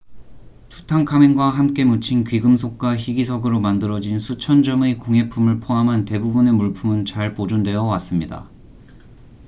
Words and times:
투탕카멘과 0.69 1.49
함께 1.51 1.85
묻힌 1.85 2.23
귀금속과 2.23 2.97
희귀석으로 2.97 3.59
만들어진 3.59 4.17
수천 4.17 4.63
점의 4.63 4.97
공예품을 4.97 5.59
포함한 5.59 6.05
대부분의 6.05 6.53
물품은 6.53 7.05
잘 7.05 7.35
보존되어 7.35 7.83
왔습니다 7.83 8.49